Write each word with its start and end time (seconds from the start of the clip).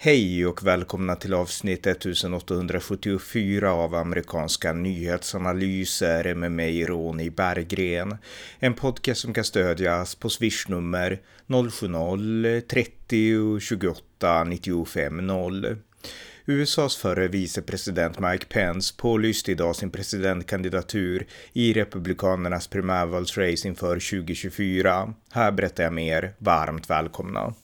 Hej 0.00 0.46
och 0.46 0.66
välkomna 0.66 1.16
till 1.16 1.34
avsnitt 1.34 1.86
1874 1.86 3.72
av 3.72 3.94
amerikanska 3.94 4.72
nyhetsanalyser 4.72 6.34
med 6.34 6.52
mig 6.52 6.84
Ronny 6.84 7.30
Berggren. 7.30 8.16
En 8.58 8.74
podcast 8.74 9.20
som 9.20 9.34
kan 9.34 9.44
stödjas 9.44 10.14
på 10.14 10.28
swishnummer 10.28 11.20
070-30 11.46 13.60
28 13.60 14.44
95 14.44 15.26
0. 15.26 15.76
USAs 16.46 16.96
förre 16.96 17.28
vicepresident 17.28 18.18
Mike 18.18 18.46
Pence 18.46 18.94
pålyste 18.96 19.52
idag 19.52 19.76
sin 19.76 19.90
presidentkandidatur 19.90 21.26
i 21.52 21.72
Republikanernas 21.72 22.68
primärvalsrace 22.68 23.68
inför 23.68 23.94
2024. 23.94 25.14
Här 25.30 25.52
berättar 25.52 25.84
jag 25.84 25.92
mer. 25.92 26.34
Varmt 26.38 26.90
välkomna! 26.90 27.54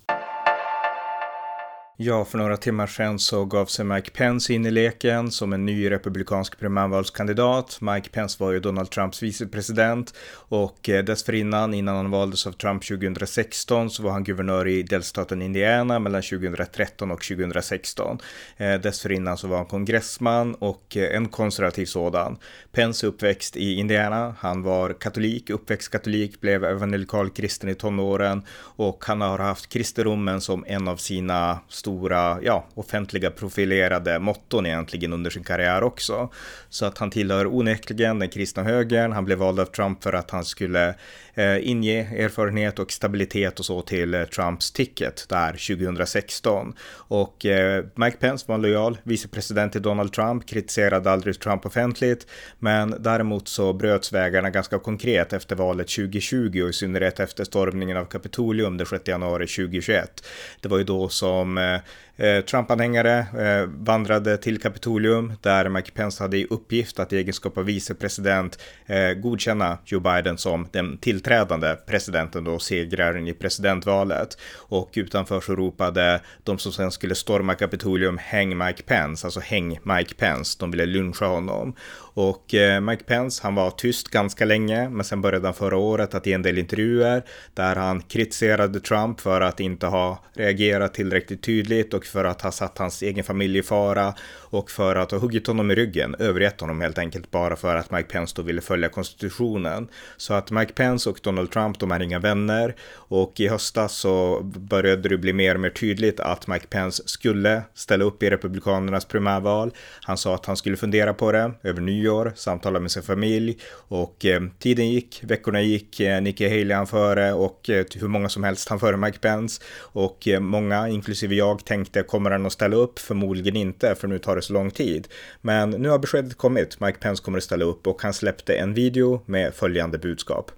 Ja, 1.96 2.24
för 2.24 2.38
några 2.38 2.56
timmar 2.56 2.86
sedan 2.86 3.18
så 3.18 3.44
gav 3.44 3.66
sig 3.66 3.84
Mike 3.84 4.10
Pence 4.10 4.52
in 4.52 4.66
i 4.66 4.70
leken 4.70 5.30
som 5.30 5.52
en 5.52 5.66
ny 5.66 5.90
republikansk 5.90 6.58
primärvalskandidat. 6.58 7.78
Mike 7.80 8.08
Pence 8.08 8.36
var 8.40 8.52
ju 8.52 8.60
Donald 8.60 8.90
Trumps 8.90 9.22
vicepresident 9.22 10.14
och 10.34 10.88
eh, 10.88 11.04
dessförinnan, 11.04 11.74
innan 11.74 11.96
han 11.96 12.10
valdes 12.10 12.46
av 12.46 12.52
Trump 12.52 12.84
2016, 12.84 13.90
så 13.90 14.02
var 14.02 14.10
han 14.10 14.24
guvernör 14.24 14.68
i 14.68 14.82
delstaten 14.82 15.42
Indiana 15.42 15.98
mellan 15.98 16.22
2013 16.22 17.10
och 17.10 17.22
2016. 17.22 18.18
Eh, 18.56 18.74
dessförinnan 18.74 19.38
så 19.38 19.48
var 19.48 19.56
han 19.56 19.66
kongressman 19.66 20.54
och 20.54 20.96
eh, 20.96 21.16
en 21.16 21.28
konservativ 21.28 21.86
sådan. 21.86 22.36
Pence 22.72 23.06
är 23.06 23.08
uppväxt 23.08 23.56
i 23.56 23.74
Indiana. 23.74 24.34
Han 24.38 24.62
var 24.62 24.92
katolik, 24.92 25.50
uppväxt 25.50 25.90
katolik, 25.90 26.40
blev 26.40 26.64
evangelikal 26.64 27.30
kristen 27.30 27.68
i 27.68 27.74
tonåren 27.74 28.42
och 28.56 29.04
han 29.04 29.20
har 29.20 29.38
haft 29.38 29.68
kristendomen 29.68 30.40
som 30.40 30.64
en 30.68 30.88
av 30.88 30.96
sina 30.96 31.60
stora, 31.84 32.38
ja, 32.42 32.64
offentliga 32.74 33.30
profilerade 33.30 34.18
motton 34.18 34.66
egentligen 34.66 35.12
under 35.12 35.30
sin 35.30 35.44
karriär 35.44 35.82
också. 35.82 36.28
Så 36.68 36.86
att 36.86 36.98
han 36.98 37.10
tillhör 37.10 37.46
onekligen 37.46 38.18
den 38.18 38.28
kristna 38.28 38.62
högern. 38.62 39.12
Han 39.12 39.24
blev 39.24 39.38
vald 39.38 39.60
av 39.60 39.64
Trump 39.64 40.02
för 40.02 40.12
att 40.12 40.30
han 40.30 40.44
skulle 40.44 40.94
eh, 41.34 41.68
inge 41.70 42.24
erfarenhet 42.24 42.78
och 42.78 42.92
stabilitet 42.92 43.58
och 43.58 43.64
så 43.64 43.82
till 43.82 44.14
eh, 44.14 44.24
Trumps 44.24 44.72
ticket 44.72 45.26
där 45.28 45.52
2016. 45.52 46.74
Och 46.92 47.46
eh, 47.46 47.84
Mike 47.94 48.16
Pence 48.16 48.44
var 48.48 48.54
en 48.54 48.62
lojal 48.62 48.98
vicepresident 49.02 49.72
till 49.72 49.82
Donald 49.82 50.12
Trump, 50.12 50.48
kritiserade 50.48 51.10
aldrig 51.10 51.40
Trump 51.40 51.66
offentligt, 51.66 52.26
men 52.58 52.94
däremot 52.98 53.48
så 53.48 53.72
bröts 53.72 54.12
vägarna 54.12 54.50
ganska 54.50 54.78
konkret 54.78 55.32
efter 55.32 55.56
valet 55.56 55.88
2020 55.88 56.62
och 56.62 56.68
i 56.68 56.72
synnerhet 56.72 57.20
efter 57.20 57.44
stormningen 57.44 57.96
av 57.96 58.04
Kapitolium 58.04 58.76
den 58.76 58.86
6 58.86 59.08
januari 59.08 59.46
2021. 59.46 60.26
Det 60.60 60.68
var 60.68 60.78
ju 60.78 60.84
då 60.84 61.08
som 61.08 61.58
Eh, 61.73 61.73
Eh, 61.74 62.26
eh, 62.26 62.44
Trump-anhängare 62.44 63.18
eh, 63.18 63.66
vandrade 63.66 64.36
till 64.36 64.60
Kapitolium 64.60 65.32
där 65.40 65.68
Mike 65.68 65.90
Pence 65.90 66.24
hade 66.24 66.36
i 66.36 66.46
uppgift 66.50 66.98
att 66.98 67.12
i 67.12 67.16
egenskap 67.16 67.58
av 67.58 67.64
vicepresident 67.64 68.58
eh, 68.86 69.12
godkänna 69.12 69.78
Joe 69.84 70.00
Biden 70.00 70.38
som 70.38 70.68
den 70.72 70.98
tillträdande 70.98 71.76
presidenten 71.86 72.44
då 72.44 72.58
segraren 72.58 73.28
i 73.28 73.32
presidentvalet. 73.32 74.38
Och 74.54 74.90
utanför 74.94 75.40
så 75.40 75.54
ropade 75.54 76.20
de 76.42 76.58
som 76.58 76.72
sen 76.72 76.90
skulle 76.90 77.14
storma 77.14 77.54
Kapitolium 77.54 78.18
häng 78.18 78.58
Mike 78.58 78.82
Pence, 78.82 79.26
alltså 79.26 79.40
häng 79.40 79.78
Mike 79.82 80.14
Pence. 80.14 80.56
De 80.60 80.70
ville 80.70 80.86
lyncha 80.86 81.26
honom. 81.26 81.74
Och 82.14 82.54
eh, 82.54 82.80
Mike 82.80 83.04
Pence, 83.04 83.40
han 83.42 83.54
var 83.54 83.70
tyst 83.70 84.08
ganska 84.08 84.44
länge, 84.44 84.88
men 84.88 85.04
sen 85.04 85.20
började 85.20 85.46
han 85.46 85.54
förra 85.54 85.76
året 85.76 86.14
att 86.14 86.26
ge 86.26 86.32
en 86.32 86.42
del 86.42 86.58
intervjuer 86.58 87.22
där 87.54 87.76
han 87.76 88.00
kritiserade 88.02 88.80
Trump 88.80 89.20
för 89.20 89.40
att 89.40 89.60
inte 89.60 89.86
ha 89.86 90.24
reagerat 90.34 90.94
tillräckligt 90.94 91.42
tydligt 91.42 91.94
och 91.94 92.04
för 92.04 92.24
att 92.24 92.42
ha 92.42 92.52
satt 92.52 92.78
hans 92.78 93.02
egen 93.02 93.24
familj 93.24 93.58
i 93.58 93.62
fara 93.62 94.14
och 94.54 94.70
för 94.70 94.96
att 94.96 95.10
ha 95.10 95.18
huggit 95.18 95.46
honom 95.46 95.70
i 95.70 95.74
ryggen, 95.74 96.16
övergett 96.18 96.60
honom 96.60 96.80
helt 96.80 96.98
enkelt 96.98 97.30
bara 97.30 97.56
för 97.56 97.76
att 97.76 97.90
Mike 97.90 98.08
Pence 98.08 98.34
då 98.36 98.42
ville 98.42 98.60
följa 98.60 98.88
konstitutionen. 98.88 99.88
Så 100.16 100.34
att 100.34 100.50
Mike 100.50 100.72
Pence 100.72 101.10
och 101.10 101.20
Donald 101.22 101.50
Trump, 101.50 101.78
de 101.78 101.92
är 101.92 102.02
inga 102.02 102.18
vänner 102.18 102.74
och 102.92 103.40
i 103.40 103.48
höstas 103.48 103.92
så 103.92 104.40
började 104.42 105.08
det 105.08 105.18
bli 105.18 105.32
mer 105.32 105.54
och 105.54 105.60
mer 105.60 105.70
tydligt 105.70 106.20
att 106.20 106.46
Mike 106.46 106.66
Pence 106.66 107.02
skulle 107.06 107.62
ställa 107.74 108.04
upp 108.04 108.22
i 108.22 108.30
Republikanernas 108.30 109.04
primärval. 109.04 109.70
Han 110.02 110.16
sa 110.16 110.34
att 110.34 110.46
han 110.46 110.56
skulle 110.56 110.76
fundera 110.76 111.14
på 111.14 111.32
det 111.32 111.52
över 111.62 111.80
nyår, 111.80 112.03
samtalar 112.34 112.80
med 112.80 112.90
sin 112.90 113.02
familj 113.02 113.58
och 113.72 114.24
eh, 114.24 114.42
tiden 114.58 114.88
gick, 114.88 115.20
veckorna 115.24 115.62
gick, 115.62 116.00
eh, 116.00 116.22
Nikki 116.22 116.48
Haley 116.48 116.72
han 116.72 116.86
före 116.86 117.32
och 117.32 117.70
eh, 117.70 117.84
hur 117.94 118.08
många 118.08 118.28
som 118.28 118.44
helst 118.44 118.68
han 118.68 118.80
före 118.80 118.96
Mike 118.96 119.18
Pence 119.18 119.62
och 119.78 120.28
eh, 120.28 120.40
många, 120.40 120.88
inklusive 120.88 121.34
jag, 121.34 121.64
tänkte 121.64 122.02
kommer 122.02 122.30
han 122.30 122.46
att 122.46 122.52
ställa 122.52 122.76
upp? 122.76 122.98
Förmodligen 122.98 123.56
inte, 123.56 123.94
för 123.94 124.08
nu 124.08 124.18
tar 124.18 124.36
det 124.36 124.42
så 124.42 124.52
lång 124.52 124.70
tid. 124.70 125.08
Men 125.40 125.70
nu 125.70 125.88
har 125.88 125.98
beskedet 125.98 126.36
kommit. 126.36 126.80
Mike 126.80 126.98
Pence 126.98 127.22
kommer 127.22 127.38
att 127.38 127.44
ställa 127.44 127.64
upp 127.64 127.86
och 127.86 128.02
han 128.02 128.14
släppte 128.14 128.54
en 128.54 128.74
video 128.74 129.20
med 129.26 129.54
följande 129.54 129.98
budskap. 129.98 130.50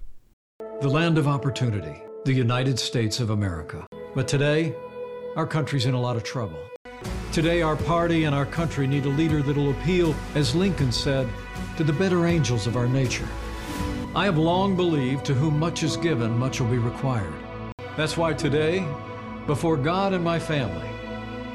The 0.82 0.88
land 0.88 1.18
of 1.18 1.26
opportunity, 1.26 1.96
the 2.26 2.40
United 2.40 2.78
States 2.78 3.20
of 3.20 3.30
America. 3.30 3.86
But 4.14 4.28
today, 4.28 4.74
our 5.36 5.46
country's 5.46 5.88
in 5.88 5.94
a 5.94 6.00
lot 6.00 6.16
of 6.16 6.22
trouble. 6.32 6.75
Today, 7.32 7.60
our 7.60 7.76
party 7.76 8.24
and 8.24 8.34
our 8.34 8.46
country 8.46 8.86
need 8.86 9.04
a 9.04 9.10
leader 9.10 9.42
that'll 9.42 9.70
appeal, 9.70 10.14
as 10.34 10.54
Lincoln 10.54 10.90
said, 10.90 11.28
to 11.76 11.84
the 11.84 11.92
better 11.92 12.26
angels 12.26 12.66
of 12.66 12.76
our 12.76 12.88
nature. 12.88 13.28
I 14.14 14.24
have 14.24 14.38
long 14.38 14.74
believed 14.74 15.26
to 15.26 15.34
whom 15.34 15.58
much 15.58 15.82
is 15.82 15.98
given, 15.98 16.38
much 16.38 16.60
will 16.60 16.68
be 16.68 16.78
required. 16.78 17.34
That's 17.96 18.16
why 18.16 18.32
today, 18.32 18.86
before 19.46 19.76
God 19.76 20.14
and 20.14 20.24
my 20.24 20.38
family, 20.38 20.88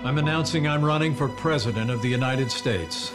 I'm 0.04 0.20
announcing 0.20 0.68
I'm 0.68 0.86
running 0.86 1.16
for 1.16 1.28
president 1.28 1.90
of 1.90 2.02
the 2.04 2.10
United 2.10 2.52
States. 2.52 3.12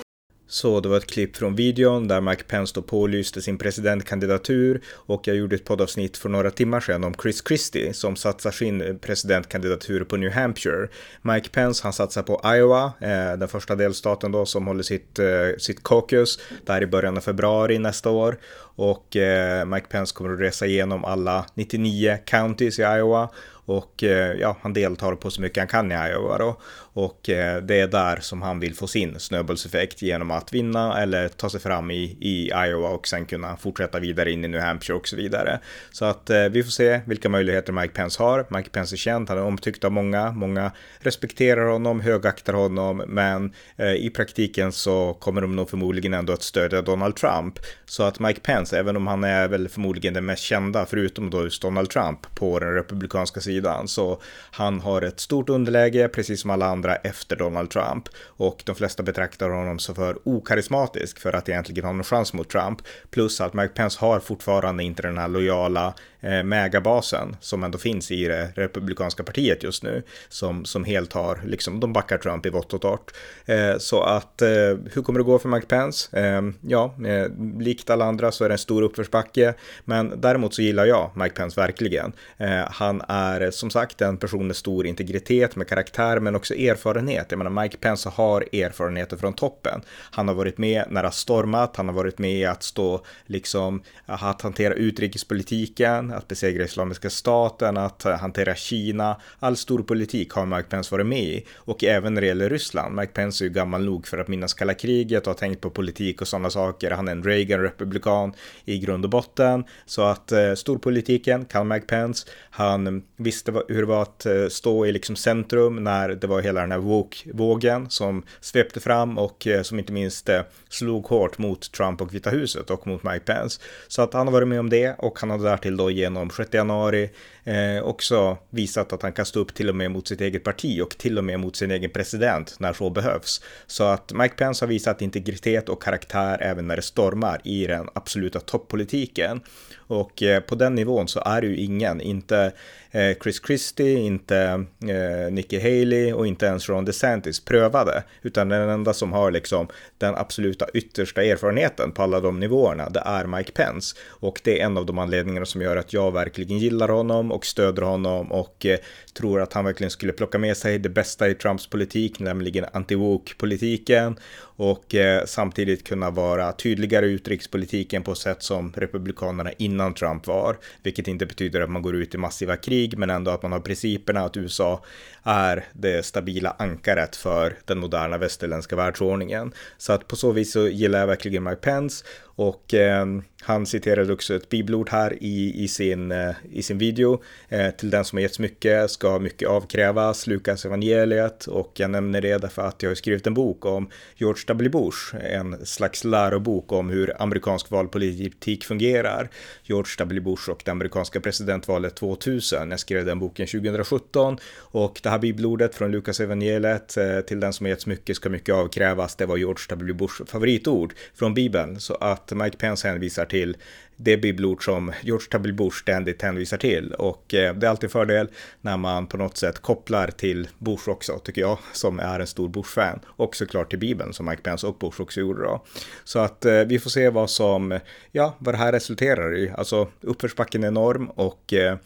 Så 0.49 0.81
det 0.81 0.89
var 0.89 0.97
ett 0.97 1.07
klipp 1.07 1.37
från 1.37 1.55
videon 1.55 2.09
där 2.09 2.21
Mike 2.21 2.45
Pence 2.45 2.73
då 2.75 2.83
pålyste 2.83 3.43
sin 3.43 3.59
presidentkandidatur 3.59 4.81
och 4.89 5.29
jag 5.29 5.37
gjorde 5.37 5.57
ett 5.57 5.65
poddavsnitt 5.65 6.17
för 6.17 6.29
några 6.29 6.51
timmar 6.51 6.81
sedan 6.81 7.05
om 7.05 7.15
Chris 7.23 7.43
Christie 7.49 7.93
som 7.93 8.17
satsar 8.17 8.51
sin 8.51 8.99
presidentkandidatur 8.99 10.05
på 10.05 10.17
New 10.17 10.33
Hampshire. 10.33 10.89
Mike 11.23 11.49
Pence 11.49 11.81
han 11.83 11.93
satsar 11.93 12.23
på 12.23 12.41
Iowa, 12.45 12.93
eh, 13.01 13.39
den 13.39 13.49
första 13.49 13.75
delstaten 13.75 14.33
då 14.33 14.47
som 14.47 14.67
håller 14.67 14.83
sitt, 14.83 15.19
eh, 15.19 15.27
sitt 15.59 15.83
caucus 15.83 16.39
där 16.67 16.83
i 16.83 16.87
början 16.87 17.17
av 17.17 17.21
februari 17.21 17.79
nästa 17.79 18.11
år 18.11 18.39
och 18.77 19.17
eh, 19.17 19.65
Mike 19.65 19.87
Pence 19.87 20.15
kommer 20.15 20.35
att 20.35 20.41
resa 20.41 20.67
igenom 20.67 21.05
alla 21.05 21.47
99 21.55 22.19
counties 22.25 22.79
i 22.79 22.83
Iowa 22.83 23.29
och 23.67 24.05
eh, 24.05 24.33
ja, 24.33 24.57
han 24.61 24.73
deltar 24.73 25.15
på 25.15 25.31
så 25.31 25.41
mycket 25.41 25.59
han 25.59 25.69
kan 25.69 25.93
i 25.93 25.95
Iowa 25.95 26.39
då. 26.39 26.61
Och 26.97 27.29
eh, 27.31 27.63
det 27.63 27.81
är 27.81 27.89
där 27.89 28.19
som 28.21 28.43
han 28.43 28.61
vill 28.61 28.75
få 28.75 28.87
sin 28.87 29.21
snöbollseffekt 29.21 30.03
genom 30.03 30.31
att 30.31 30.53
vinna 30.53 31.03
eller 31.03 31.29
ta 31.29 31.51
sig 31.51 31.61
fram 31.61 31.91
i, 31.91 32.17
i 32.21 32.51
Iowa 32.67 32.89
och 32.89 33.09
sen 33.09 33.27
kunna 33.27 33.57
fortsätta 33.57 33.99
vidare 33.99 34.33
in 34.33 34.45
i 34.45 34.49
New 34.49 34.61
Hampshire 34.61 34.99
och 34.99 35.09
så 35.09 35.17
vidare. 35.17 35.61
Så 35.91 36.05
att 36.05 36.31
eh, 36.31 36.45
vi 36.45 36.63
får 36.63 36.71
se 36.71 37.01
vilka 37.07 37.29
möjligheter 37.29 37.73
Mike 37.73 37.95
Pence 37.95 38.23
har. 38.23 38.47
Mike 38.51 38.71
Pence 38.71 38.95
är 38.95 38.97
känd, 38.97 39.29
han 39.29 39.39
är 39.39 39.43
omtyckt 39.43 39.85
av 39.85 39.93
många. 39.93 40.33
Många 40.33 40.73
respekterar 40.99 41.67
honom, 41.67 42.01
högaktar 42.01 42.53
honom, 42.53 42.97
men 42.97 43.53
eh, 43.77 43.93
i 43.93 44.11
praktiken 44.11 44.73
så 44.73 45.15
kommer 45.21 45.41
de 45.41 45.57
nog 45.57 45.71
förmodligen 45.71 46.15
ändå 46.15 46.33
att 46.33 46.43
stödja 46.43 46.83
Donald 46.83 47.17
Trump. 47.17 47.59
Så 47.85 48.03
att 48.03 48.19
Mike 48.21 48.41
Pence, 48.41 48.79
även 48.79 48.97
om 48.97 49.07
han 49.07 49.25
är 49.25 49.49
väl 49.49 49.69
förmodligen 49.69 50.15
den 50.15 50.27
mest 50.27 50.43
kända, 50.43 50.87
förutom 50.87 51.31
då 51.31 51.45
just 51.45 51.63
Donald 51.63 51.91
Trump 51.91 52.35
på 52.35 52.59
den 52.59 52.75
republikanska 52.75 53.41
sidan. 53.41 53.89
Så 53.89 54.21
han 54.51 54.81
har 54.81 55.03
ett 55.03 55.21
stort 55.21 55.49
underläge, 55.49 56.09
precis 56.09 56.41
som 56.41 56.51
alla 56.51 56.67
andra 56.67 56.86
efter 56.95 57.37
Donald 57.37 57.71
Trump. 57.71 58.09
Och 58.25 58.63
de 58.67 58.75
flesta 58.75 59.03
betraktar 59.03 59.51
honom 59.51 59.79
som 59.79 59.95
för 59.95 60.19
okarismatisk 60.25 61.21
för 61.21 61.33
att 61.33 61.49
egentligen 61.49 61.85
ha 61.85 61.93
någon 61.93 62.05
chans 62.05 62.33
mot 62.33 62.51
Trump. 62.51 62.79
Plus 63.11 63.41
att 63.41 63.55
Mike 63.55 63.75
Pence 63.75 63.99
har 64.01 64.21
fortfarande 64.21 64.83
inte 64.83 65.03
den 65.03 65.19
här 65.19 65.29
lojala 65.29 65.95
eh, 66.21 66.43
megabasen 66.43 67.37
som 67.41 67.65
ändå 67.65 67.79
finns 67.79 68.11
i 68.11 68.25
det 68.25 68.53
republikanska 68.55 69.23
partiet 69.23 69.63
just 69.63 69.83
nu. 69.83 70.03
Som, 70.29 70.65
som 70.65 70.85
helt 70.85 71.13
har, 71.13 71.41
liksom, 71.45 71.81
de 71.81 71.93
backar 71.93 72.19
Trump 72.19 72.47
i 72.47 72.51
vått 72.51 72.75
och 72.75 72.81
torrt. 72.81 73.13
Eh, 73.47 73.79
så 73.79 74.03
att 74.03 74.43
eh, 74.43 74.49
hur 74.93 75.03
kommer 75.03 75.21
det 75.21 75.25
gå 75.25 75.39
för 75.39 75.49
Mike 75.49 75.67
Pence? 75.67 76.21
Eh, 76.21 76.43
ja, 76.61 76.95
eh, 77.07 77.31
likt 77.59 77.91
alla 77.91 78.05
andra 78.05 78.33
så 78.33 78.45
är 78.45 78.49
det 78.49 78.55
en 78.55 78.59
stor 78.59 78.83
uppförsbacke. 78.83 79.55
Men 79.85 80.21
däremot 80.21 80.55
så 80.55 80.63
gillar 80.63 80.87
jag 80.87 81.11
Mike 81.15 81.35
Pence 81.35 81.61
verkligen. 81.61 82.13
Eh, 82.37 82.65
han 82.71 83.03
är 83.09 83.51
som 83.51 83.71
sagt 83.71 84.01
en 84.01 84.17
person 84.17 84.47
med 84.47 84.57
stor 84.57 84.87
integritet, 84.87 85.57
med 85.57 85.69
karaktär, 85.69 86.21
men 86.21 86.37
också 86.37 86.55
erfarenhet 86.55 86.76
erfarenhet, 86.77 87.27
Jag 87.31 87.39
menar, 87.39 87.63
Mike 87.63 87.77
Pence 87.77 88.09
har 88.09 88.41
erfarenheter 88.53 89.17
från 89.17 89.33
toppen. 89.33 89.81
Han 90.11 90.29
har 90.29 90.35
varit 90.35 90.59
med 90.59 90.85
när 90.91 91.03
det 91.03 91.09
har 91.09 91.13
stormat, 91.13 91.77
han 91.77 91.89
har 91.89 91.95
varit 91.95 92.19
med 92.19 92.49
att 92.49 92.63
stå, 92.63 93.01
liksom, 93.27 93.83
att 94.07 94.43
hantera 94.43 94.75
utrikespolitiken, 94.75 96.13
att 96.13 96.29
besegra 96.29 96.65
Islamiska 96.65 97.11
staten, 97.11 97.77
att 97.77 98.03
hantera 98.03 98.55
Kina. 98.55 99.21
All 99.39 99.57
stor 99.57 99.83
politik 99.83 100.33
har 100.33 100.47
Mike 100.47 100.69
Pence 100.69 100.95
varit 100.95 101.07
med 101.07 101.23
i. 101.23 101.47
Och 101.55 101.85
även 101.85 102.15
när 102.15 102.21
det 102.21 102.27
gäller 102.27 102.51
Ryssland. 102.51 102.97
Mike 102.97 103.13
Pence 103.13 103.45
är 103.45 103.47
ju 103.47 103.53
gammal 103.53 103.85
nog 103.85 104.07
för 104.07 104.19
att 104.19 104.29
minnas 104.29 104.55
kalla 104.55 104.75
kriget 104.75 105.27
och 105.27 105.33
ha 105.33 105.39
tänkt 105.39 105.61
på 105.61 105.71
politik 105.71 106.21
och 106.21 106.29
sådana 106.29 106.51
saker. 106.51 106.91
Han 106.91 107.09
är 107.09 107.13
en 107.13 107.23
Reagan-republikan. 107.23 108.33
i 108.65 108.79
grund 108.79 109.05
och 109.05 109.11
botten. 109.11 109.65
Så 109.87 110.03
att 110.03 110.33
eh, 110.33 110.55
storpolitiken 110.55 111.45
kan 111.45 111.69
Mike 111.69 111.87
Pence. 111.87 112.29
Han 112.51 113.03
visste 113.17 113.53
hur 113.69 113.81
det 113.81 113.87
var 113.87 114.03
att 114.03 114.27
eh, 114.27 114.49
stå 114.49 114.87
i 114.87 114.93
liksom 114.93 115.17
centrum 115.17 115.85
när 115.85 116.09
det 116.09 116.27
var 116.27 116.43
hela 116.43 116.66
den 116.67 116.81
här 116.81 116.89
woke-vågen 116.89 117.91
som 117.91 118.23
svepte 118.41 118.81
fram 118.81 119.19
och 119.19 119.47
eh, 119.47 119.63
som 119.63 119.79
inte 119.79 119.93
minst 119.93 120.29
eh, 120.29 120.41
slog 120.69 121.07
hårt 121.07 121.39
mot 121.39 121.73
Trump 121.73 122.01
och 122.01 122.15
Vita 122.15 122.31
huset 122.31 122.71
och 122.71 122.87
mot 122.87 123.03
Mike 123.03 123.21
Pence. 123.21 123.61
Så 123.89 124.03
att 124.03 124.13
han 124.13 124.27
har 124.27 124.33
varit 124.33 124.49
med 124.49 124.61
om 124.61 124.71
det 124.71 124.95
och 124.99 125.19
han 125.21 125.31
har 125.31 125.39
därtill 125.39 125.77
då 125.77 125.91
genom 125.91 126.31
6 126.31 126.55
januari 126.55 127.11
eh, 127.45 127.83
också 127.83 128.39
visat 128.51 128.93
att 128.93 129.03
han 129.03 129.13
kan 129.13 129.27
stå 129.27 129.41
upp 129.41 129.55
till 129.55 129.69
och 129.69 129.77
med 129.77 129.91
mot 129.91 130.09
sitt 130.09 130.21
eget 130.21 130.45
parti 130.45 130.81
och 130.81 130.99
till 130.99 131.19
och 131.19 131.25
med 131.25 131.41
mot 131.41 131.57
sin 131.57 131.71
egen 131.71 131.91
president 131.91 132.57
när 132.59 132.73
så 132.73 132.91
behövs. 132.91 133.41
Så 133.67 133.85
att 133.85 134.13
Mike 134.13 134.35
Pence 134.35 134.65
har 134.65 134.69
visat 134.69 135.03
integritet 135.03 135.69
och 135.69 135.83
karaktär 135.83 136.39
även 136.41 136.67
när 136.67 136.77
det 136.77 136.83
stormar 136.83 137.41
i 137.45 137.67
den 137.67 137.89
absoluta 137.95 138.41
toppolitiken. 138.41 139.41
Och 139.89 140.23
eh, 140.23 140.41
på 140.41 140.55
den 140.55 140.75
nivån 140.75 141.09
så 141.09 141.21
är 141.21 141.41
det 141.41 141.47
ju 141.47 141.57
ingen, 141.57 142.01
inte 142.01 142.53
eh, 142.91 143.17
Chris 143.23 143.41
Christie, 143.47 143.99
inte 143.99 144.65
eh, 144.81 145.33
Nikki 145.33 145.59
Haley 145.59 146.13
och 146.13 146.27
inte 146.27 146.46
ens 146.47 146.69
Ron 146.69 146.85
DeSantis 146.85 147.45
prövade, 147.45 148.03
utan 148.23 148.49
den 148.49 148.69
enda 148.69 148.95
som 148.95 149.13
har 149.13 149.31
liksom 149.31 149.69
den 149.99 150.15
absoluta 150.15 150.67
yttersta 150.75 151.23
erfarenheten 151.23 151.93
på 151.93 152.03
alla 152.03 152.21
de 152.21 152.41
nivåerna, 152.41 152.89
det 152.89 153.03
är 153.05 153.25
Mike 153.25 153.53
Pence. 153.53 153.97
Och 154.09 154.41
det 154.45 154.61
är 154.61 154.65
en 154.65 154.77
av 154.77 154.87
de 154.87 154.99
anledningarna 154.99 155.47
som 155.47 155.63
gör 155.63 155.77
att 155.77 155.93
jag 155.93 156.13
verkligen 156.13 156.59
gillar 156.59 156.89
honom 156.89 157.33
och 157.33 157.47
stöder 157.47 157.83
honom 157.83 158.33
och 158.33 158.67
eh, 158.67 158.79
tror 159.15 159.41
att 159.41 159.53
han 159.53 159.65
verkligen 159.65 159.91
skulle 159.91 160.13
plocka 160.13 160.39
med 160.39 160.57
sig 160.57 160.79
det 160.79 160.89
bästa 160.89 161.29
i 161.29 161.35
Trumps 161.35 161.67
politik, 161.67 162.21
nämligen 162.21 162.65
anti-woke-politiken 162.73 164.17
och 164.57 164.95
eh, 164.95 165.25
samtidigt 165.25 165.89
kunna 165.89 166.11
vara 166.11 166.53
tydligare 166.53 167.07
i 167.07 167.13
utrikespolitiken 167.13 168.03
på 168.03 168.15
sätt 168.15 168.43
som 168.43 168.73
republikanerna 168.77 169.53
innan 169.53 169.95
Trump 169.95 170.27
var, 170.27 170.57
vilket 170.83 171.09
inte 171.09 171.27
betyder 171.27 171.61
att 171.61 171.71
man 171.71 171.83
går 171.83 171.97
ut 171.97 172.15
i 172.15 172.19
massiva 172.19 172.57
krig, 172.57 172.99
men 172.99 173.11
ändå 173.11 173.31
att 173.31 173.43
man 173.43 173.53
har 173.53 173.61
principerna 173.61 174.21
att 174.21 174.37
USA 174.37 174.85
är 175.23 175.65
det 175.73 176.07
stabila 176.07 176.36
ankaret 176.59 177.17
för 177.17 177.57
den 177.65 177.79
moderna 177.79 178.19
västerländska 178.19 178.77
världsordningen. 178.77 179.53
Så 179.79 179.93
att 179.93 180.09
på 180.09 180.17
så 180.17 180.33
vis 180.33 180.53
så 180.53 180.69
gillar 180.69 180.99
jag 180.99 181.07
verkligen 181.07 181.45
Mike 181.45 181.57
Pence 181.57 182.05
och 182.37 182.75
eh, 182.75 183.07
han 183.47 183.67
citerade 183.67 184.13
också 184.13 184.35
ett 184.35 184.49
bibelord 184.49 184.89
här 184.91 185.23
i, 185.23 185.65
i, 185.65 185.69
sin, 185.69 186.13
eh, 186.13 186.31
i 186.53 186.63
sin 186.63 186.79
video. 186.79 187.23
Eh, 187.49 187.71
till 187.71 187.91
den 187.91 188.05
som 188.05 188.17
har 188.17 188.23
getts 188.23 188.39
mycket 188.39 188.91
ska 188.91 189.19
mycket 189.19 189.49
avkrävas, 189.49 190.27
Lukas 190.27 190.65
evangeliet. 190.65 191.47
Och 191.47 191.73
jag 191.77 191.91
nämner 191.91 192.21
det 192.21 192.39
därför 192.39 192.63
att 192.63 192.83
jag 192.83 192.91
har 192.91 192.95
skrivit 192.95 193.27
en 193.27 193.35
bok 193.35 193.65
om 193.65 193.91
George 194.17 194.43
W. 194.47 194.71
Bush, 194.71 195.15
en 195.23 195.67
slags 195.67 196.05
lärobok 196.05 196.73
om 196.73 196.91
hur 196.91 197.23
amerikansk 197.23 197.71
valpolitik 197.71 198.65
fungerar. 198.65 199.31
George 199.63 199.93
W. 199.99 200.21
Bush 200.21 200.51
och 200.51 200.63
det 200.65 200.71
amerikanska 200.71 201.21
presidentvalet 201.21 201.97
2000. 201.97 202.71
Jag 202.71 202.81
skrev 202.81 203.05
den 203.05 203.19
boken 203.19 203.47
2017 203.47 204.39
och 204.57 205.01
det 205.03 205.09
här 205.09 205.19
bibelordet 205.19 205.75
från 205.75 205.91
Lukas 205.91 206.21
evangeliet 206.21 206.97
eh, 206.97 207.21
till 207.21 207.41
den 207.41 207.53
som 207.53 207.67
har 207.67 207.71
getts 207.71 207.87
mycket 207.87 208.17
ska 208.17 208.29
mycket 208.29 208.55
avkrävas. 208.55 209.17
Det 209.17 209.27
var 209.27 209.37
George 209.37 209.65
W. 209.69 209.93
Bushs 209.95 210.23
favoritord 210.27 210.95
från 211.15 211.35
Bibeln. 211.35 211.81
Så 211.81 211.95
att 211.95 212.26
att 212.33 212.39
Mike 212.39 212.57
Pence 212.57 212.89
hänvisar 212.89 213.25
till 213.25 213.57
det 213.97 214.17
bibelord 214.17 214.65
som 214.65 214.93
George 215.03 215.27
W. 215.31 215.53
Bush 215.53 215.77
ständigt 215.77 216.23
hänvisar 216.23 216.57
till. 216.57 216.93
Och 216.93 217.35
eh, 217.35 217.55
det 217.55 217.67
är 217.67 217.71
alltid 217.71 217.85
en 217.85 217.91
fördel 217.91 218.29
när 218.61 218.77
man 218.77 219.07
på 219.07 219.17
något 219.17 219.37
sätt 219.37 219.59
kopplar 219.59 220.11
till 220.11 220.49
Bush 220.59 220.89
också, 220.89 221.19
tycker 221.19 221.41
jag, 221.41 221.59
som 221.73 222.01
är 222.01 222.21
en 222.21 222.27
stor 222.27 222.49
Bush-fan. 222.49 223.01
Och 223.07 223.37
såklart 223.37 223.71
till 223.71 223.79
Bibeln, 223.79 224.13
som 224.13 224.27
Mike 224.27 224.43
Pence 224.43 224.67
och 224.67 224.79
Bush 224.79 225.01
också 225.01 225.21
gjorde 225.21 225.43
då. 225.43 225.65
Så 226.05 226.19
att 226.19 226.45
eh, 226.45 226.61
vi 226.61 226.79
får 226.79 226.91
se 226.91 227.11
vad 227.11 227.31
som, 227.31 227.79
ja, 228.13 228.37
vad 228.39 228.55
det 228.55 228.59
här 228.59 228.73
resulterar 228.73 229.37
i. 229.37 229.51
Alltså 229.51 229.89
uppförsbacken 230.01 230.65
är 230.65 230.69
enorm 230.69 231.11
och 231.11 231.53
eh, 231.53 231.77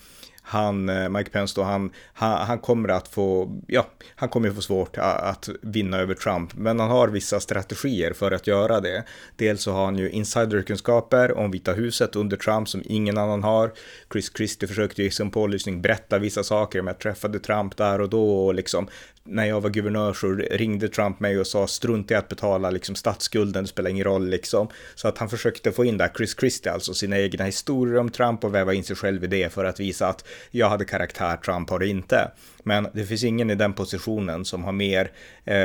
han, 0.51 0.89
eh, 0.89 1.09
Mike 1.09 1.31
Pence 1.31 1.61
då, 1.61 1.63
han, 1.63 1.91
han, 2.13 2.47
han, 2.47 2.59
kommer 2.59 2.89
att 2.89 3.09
få, 3.09 3.59
ja, 3.67 3.87
han 4.15 4.29
kommer 4.29 4.49
att 4.49 4.55
få 4.55 4.61
svårt 4.61 4.99
att 4.99 5.49
vinna 5.63 5.99
över 5.99 6.15
Trump, 6.15 6.55
men 6.55 6.81
han 6.81 6.91
har 6.91 7.09
vissa 7.09 7.41
strategier 7.41 8.13
för 8.13 8.33
att 8.33 8.47
göra 8.47 8.81
det. 8.81 9.05
Dels 9.37 9.63
så 9.63 9.73
har 9.73 9.85
han 9.85 9.99
ju 9.99 10.11
insiderkunskaper 10.11 11.39
om 11.39 11.51
Vita 11.51 11.73
huset 11.73 12.17
under 12.17 12.37
Trump 12.37 12.69
som 12.69 12.83
ingen 12.85 13.19
annan 13.19 13.43
har. 13.43 13.73
Chris 14.13 14.33
Christie 14.37 14.69
försökte 14.69 15.03
ju 15.03 15.09
i 15.09 15.11
sin 15.11 15.31
pålysning 15.31 15.83
berätta 15.83 16.19
vissa 16.19 16.45
saker, 16.45 16.83
men 16.83 16.93
jag 16.93 16.99
träffade 16.99 17.39
Trump 17.39 17.77
där 17.77 18.01
och 18.01 18.09
då 18.09 18.47
och 18.47 18.55
liksom 18.55 18.89
när 19.25 19.45
jag 19.45 19.61
var 19.61 19.71
guvernör 19.71 20.13
så 20.13 20.29
ringde 20.33 20.89
Trump 20.89 21.21
mig 21.21 21.39
och 21.39 21.47
sa 21.47 21.67
strunt 21.67 22.11
i 22.11 22.15
att 22.15 22.29
betala 22.29 22.71
liksom 22.71 22.95
statsskulden, 22.95 23.65
det 23.65 23.69
spelar 23.69 23.91
ingen 23.91 24.05
roll 24.05 24.29
liksom. 24.29 24.69
Så 24.95 25.09
att 25.09 25.19
han 25.19 25.29
försökte 25.29 25.73
få 25.73 25.85
in 25.85 25.99
där 25.99 26.11
Chris 26.17 26.37
Christie, 26.41 26.73
alltså 26.73 26.95
sina 26.95 27.19
egna 27.19 27.45
historier 27.45 27.99
om 27.99 28.11
Trump 28.11 28.45
och 28.45 28.55
väva 28.55 28.75
in 28.75 28.85
sig 28.85 28.97
själv 28.97 29.25
i 29.25 29.27
det 29.27 29.53
för 29.53 29.65
att 29.65 29.81
visa 29.81 30.09
att 30.09 30.25
jag 30.51 30.69
hade 30.69 30.85
karaktär, 30.85 31.37
Trump 31.37 31.71
har 31.71 31.79
det 31.79 31.89
inte. 31.89 32.31
Men 32.63 32.89
det 32.93 33.05
finns 33.05 33.25
ingen 33.25 33.51
i 33.51 33.55
den 33.55 33.73
positionen 33.73 34.45
som 34.45 34.65
har 34.65 34.73
mer, 34.73 35.13
eh, 35.45 35.57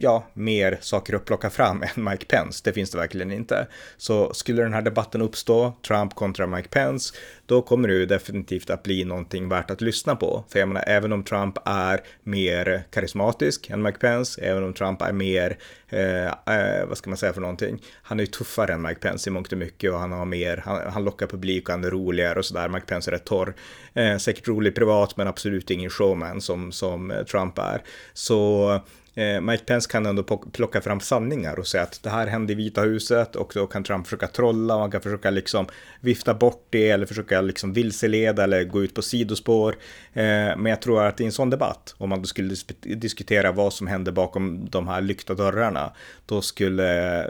ja, 0.00 0.26
mer 0.34 0.78
saker 0.80 1.14
att 1.14 1.24
plocka 1.24 1.50
fram 1.50 1.82
än 1.96 2.04
Mike 2.04 2.26
Pence. 2.26 2.60
Det 2.64 2.72
finns 2.72 2.90
det 2.90 2.98
verkligen 2.98 3.32
inte. 3.32 3.66
Så 3.96 4.34
skulle 4.34 4.62
den 4.62 4.74
här 4.74 4.82
debatten 4.82 5.22
uppstå, 5.22 5.72
Trump 5.86 6.14
kontra 6.14 6.46
Mike 6.46 6.68
Pence, 6.68 7.14
då 7.46 7.62
kommer 7.62 7.88
det 7.88 7.94
ju 7.94 8.06
definitivt 8.06 8.70
att 8.70 8.82
bli 8.82 9.04
någonting 9.04 9.48
värt 9.48 9.70
att 9.70 9.80
lyssna 9.80 10.16
på. 10.16 10.44
För 10.48 10.58
jag 10.58 10.68
menar, 10.68 10.84
även 10.86 11.12
om 11.12 11.24
Trump 11.24 11.58
är 11.64 12.00
mer 12.22 12.82
karismatisk 12.90 13.70
än 13.70 13.82
Mike 13.82 13.98
Pence, 13.98 14.40
även 14.42 14.64
om 14.64 14.72
Trump 14.72 15.02
är 15.02 15.12
mer, 15.12 15.58
eh, 15.88 16.26
eh, 16.26 16.86
vad 16.88 16.98
ska 16.98 17.10
man 17.10 17.16
säga 17.16 17.32
för 17.32 17.40
någonting, 17.40 17.82
han 18.02 18.20
är 18.20 18.22
ju 18.22 18.26
tuffare 18.26 18.72
än 18.72 18.82
Mike 18.82 19.00
Pence 19.00 19.30
i 19.30 19.32
mångt 19.32 19.52
och 19.52 19.58
mycket 19.58 19.92
och 19.92 19.98
han 19.98 20.12
har 20.12 20.24
mer, 20.24 20.62
han, 20.64 20.92
han 20.92 21.04
lockar 21.04 21.26
publik 21.26 21.68
och 21.68 21.74
han 21.74 21.84
är 21.84 21.90
roligare 21.90 22.38
och 22.38 22.44
sådär. 22.44 22.68
Mike 22.68 22.86
Pence 22.86 23.10
är 23.10 23.12
rätt 23.12 23.24
torr, 23.24 23.54
eh, 23.94 24.16
säkert 24.16 24.48
rolig 24.48 24.74
privat 24.74 25.16
men 25.16 25.28
absolut 25.28 25.70
ingen 25.70 25.90
showman 25.90 26.37
som, 26.40 26.72
som 26.72 27.24
Trump 27.30 27.58
är. 27.58 27.82
Så 28.14 28.80
Eh, 29.18 29.40
Mike 29.40 29.64
Pence 29.64 29.90
kan 29.90 30.06
ändå 30.06 30.22
plocka 30.52 30.80
fram 30.80 31.00
sanningar 31.00 31.58
och 31.58 31.66
säga 31.66 31.82
att 31.82 32.02
det 32.02 32.10
här 32.10 32.26
hände 32.26 32.52
i 32.52 32.56
Vita 32.56 32.82
huset 32.82 33.36
och 33.36 33.52
då 33.54 33.66
kan 33.66 33.84
Trump 33.84 34.06
försöka 34.06 34.26
trolla 34.26 34.74
och 34.74 34.80
han 34.80 34.90
kan 34.90 35.00
försöka 35.00 35.30
liksom 35.30 35.66
vifta 36.00 36.34
bort 36.34 36.66
det 36.70 36.90
eller 36.90 37.06
försöka 37.06 37.40
liksom 37.40 37.72
vilseleda 37.72 38.44
eller 38.44 38.64
gå 38.64 38.82
ut 38.82 38.94
på 38.94 39.02
sidospår. 39.02 39.76
Eh, 40.12 40.22
men 40.56 40.66
jag 40.66 40.82
tror 40.82 41.04
att 41.04 41.20
i 41.20 41.24
en 41.24 41.32
sån 41.32 41.50
debatt, 41.50 41.94
om 41.98 42.08
man 42.08 42.20
då 42.20 42.26
skulle 42.26 42.54
diskutera 42.82 43.52
vad 43.52 43.72
som 43.72 43.86
hände 43.86 44.12
bakom 44.12 44.68
de 44.70 44.88
här 44.88 45.00
lyckta 45.00 45.34
dörrarna, 45.34 45.92
då 46.26 46.42
skulle 46.42 47.26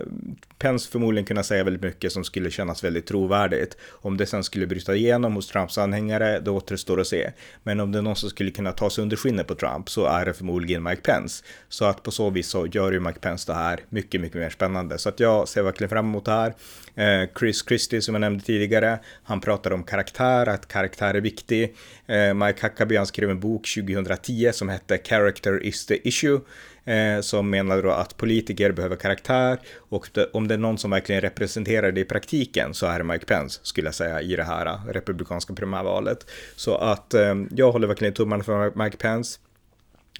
Pence 0.58 0.90
förmodligen 0.90 1.26
kunna 1.26 1.42
säga 1.42 1.64
väldigt 1.64 1.82
mycket 1.82 2.12
som 2.12 2.24
skulle 2.24 2.50
kännas 2.50 2.84
väldigt 2.84 3.06
trovärdigt. 3.06 3.76
Om 3.90 4.16
det 4.16 4.26
sen 4.26 4.44
skulle 4.44 4.66
bryta 4.66 4.94
igenom 4.94 5.34
hos 5.34 5.48
Trumps 5.48 5.78
anhängare, 5.78 6.40
det 6.40 6.50
återstår 6.50 7.00
att 7.00 7.06
se. 7.06 7.30
Men 7.62 7.80
om 7.80 7.92
det 7.92 7.98
är 7.98 8.02
någon 8.02 8.16
som 8.16 8.30
skulle 8.30 8.50
kunna 8.50 8.72
ta 8.72 8.90
sig 8.90 9.02
under 9.02 9.16
skinnet 9.16 9.46
på 9.46 9.54
Trump 9.54 9.90
så 9.90 10.06
är 10.06 10.26
det 10.26 10.34
förmodligen 10.34 10.82
Mike 10.82 11.02
Pence. 11.02 11.44
Så 11.78 11.84
att 11.84 12.02
på 12.02 12.10
så 12.10 12.30
vis 12.30 12.48
så 12.48 12.66
gör 12.66 12.92
ju 12.92 13.00
Mike 13.00 13.18
Pence 13.18 13.52
det 13.52 13.58
här 13.58 13.80
mycket, 13.88 14.20
mycket 14.20 14.36
mer 14.36 14.50
spännande. 14.50 14.98
Så 14.98 15.08
att 15.08 15.20
jag 15.20 15.48
ser 15.48 15.62
verkligen 15.62 15.88
fram 15.88 16.06
emot 16.06 16.24
det 16.24 16.30
här. 16.30 16.54
Eh, 16.94 17.28
Chris 17.38 17.64
Christie 17.68 18.02
som 18.02 18.14
jag 18.14 18.20
nämnde 18.20 18.44
tidigare, 18.44 18.98
han 19.22 19.40
pratar 19.40 19.72
om 19.72 19.82
karaktär, 19.82 20.46
att 20.46 20.68
karaktär 20.68 21.14
är 21.14 21.20
viktig. 21.20 21.76
Eh, 22.06 22.34
Mike 22.34 22.66
Huckabee, 22.66 22.96
han 22.96 23.06
skrev 23.06 23.30
en 23.30 23.40
bok 23.40 23.68
2010 23.74 24.50
som 24.52 24.68
hette 24.68 24.98
Character 24.98 25.62
is 25.62 25.86
the 25.86 26.08
issue 26.08 26.40
eh, 26.84 27.20
som 27.20 27.50
menar 27.50 27.82
då 27.82 27.90
att 27.90 28.16
politiker 28.16 28.72
behöver 28.72 28.96
karaktär 28.96 29.58
och 29.76 30.08
det, 30.12 30.30
om 30.32 30.48
det 30.48 30.54
är 30.54 30.58
någon 30.58 30.78
som 30.78 30.90
verkligen 30.90 31.20
representerar 31.20 31.92
det 31.92 32.00
i 32.00 32.04
praktiken 32.04 32.74
så 32.74 32.86
är 32.86 32.98
det 32.98 33.04
Mike 33.04 33.26
Pence 33.26 33.60
skulle 33.62 33.88
jag 33.88 33.94
säga 33.94 34.20
i 34.20 34.36
det 34.36 34.44
här 34.44 34.66
eh, 34.66 34.92
republikanska 34.92 35.54
primärvalet. 35.54 36.30
Så 36.56 36.76
att 36.76 37.14
eh, 37.14 37.34
jag 37.50 37.72
håller 37.72 37.88
verkligen 37.88 38.14
tummarna 38.14 38.44
för 38.44 38.84
Mike 38.84 38.96
Pence. 38.96 39.38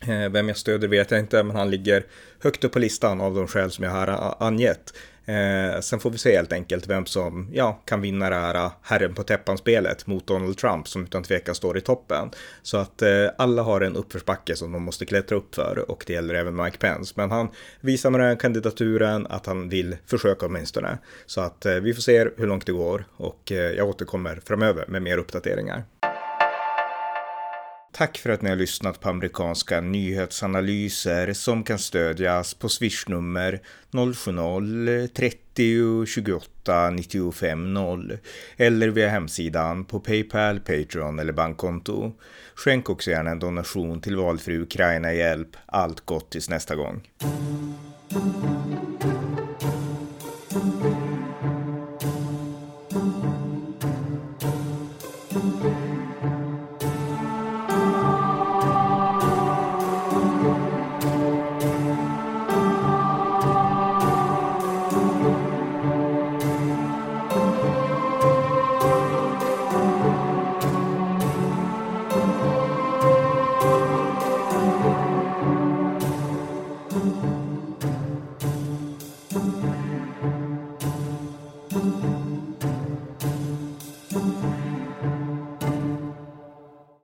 Eh, 0.01 0.29
vem 0.29 0.49
jag 0.49 0.57
stöder 0.57 0.89
vet 0.89 1.11
jag 1.11 1.21
inte, 1.21 1.43
men 1.43 1.57
han 1.57 1.71
ligger 1.71 2.05
högt 2.43 2.65
upp 2.65 2.73
på 2.73 2.79
listan 2.79 3.21
av 3.21 3.35
de 3.35 3.47
skäl 3.47 3.71
som 3.71 3.85
jag 3.85 3.91
har 3.91 4.35
angett. 4.39 4.93
Eh, 5.29 5.81
sen 5.81 6.01
får 6.01 6.11
vi 6.11 6.19
se 6.19 6.37
helt 6.37 6.53
enkelt 6.53 6.89
vem 6.89 7.07
som 7.07 7.49
ja, 7.53 7.83
kan 7.85 8.01
vinna 8.01 8.31
det 8.31 8.37
här 8.37 8.55
eh, 8.55 8.73
herren 8.83 9.15
på 9.15 9.23
täppan-spelet 9.23 10.07
mot 10.07 10.27
Donald 10.27 10.59
Trump 10.59 10.89
som 10.89 11.05
utan 11.05 11.23
tvekan 11.23 11.55
står 11.55 11.79
i 11.79 11.81
toppen. 11.81 12.31
Så 12.63 12.77
att 12.77 13.03
eh, 13.03 13.27
alla 13.39 13.63
har 13.63 13.81
en 13.81 13.97
uppförsbacke 13.97 14.57
som 14.57 14.73
de 14.73 14.83
måste 14.83 15.07
klättra 15.07 15.37
upp 15.37 15.55
för 15.55 15.91
och 15.91 16.05
det 16.07 16.13
gäller 16.13 16.35
även 16.35 16.57
Mike 16.57 16.79
Pence. 16.79 17.15
Men 17.17 17.31
han 17.31 17.49
visar 17.81 18.11
med 18.11 18.21
den 18.21 18.29
här 18.29 18.37
kandidaturen 18.37 19.27
att 19.27 19.47
han 19.47 19.69
vill 19.69 19.97
försöka 20.07 20.47
åtminstone. 20.47 20.99
Så 21.27 21.41
att 21.41 21.67
eh, 21.67 21.75
vi 21.75 21.95
får 21.95 22.03
se 22.03 22.29
hur 22.37 22.47
långt 22.47 22.67
det 22.67 22.73
går 22.73 23.05
och 23.17 23.53
eh, 23.53 23.73
jag 23.73 23.89
återkommer 23.89 24.41
framöver 24.45 24.85
med 24.89 25.03
mer 25.03 25.19
uppdateringar. 25.19 25.85
Tack 27.99 28.19
för 28.19 28.31
att 28.31 28.43
ni 28.43 28.49
har 28.49 28.57
lyssnat 28.57 29.01
på 29.01 29.09
amerikanska 29.09 29.81
nyhetsanalyser 29.81 31.33
som 31.33 31.65
kan 31.65 31.79
stödjas 31.79 32.55
på 32.55 32.69
swishnummer 32.69 33.61
070-30 33.91 36.07
28 36.07 36.91
95 36.91 37.75
0 37.75 38.19
eller 38.57 38.89
via 38.89 39.09
hemsidan 39.09 39.85
på 39.85 40.01
Paypal, 40.01 40.61
Patreon 40.61 41.19
eller 41.19 41.33
bankkonto. 41.33 42.13
Skänk 42.55 42.91
också 42.91 43.11
gärna 43.11 43.31
en 43.31 43.39
donation 43.39 44.01
till 44.01 44.17
valfri 44.17 44.59
Ukraina-hjälp. 44.59 45.57
Allt 45.67 46.01
gott 46.01 46.31
tills 46.31 46.49
nästa 46.49 46.77
gång. 46.77 47.03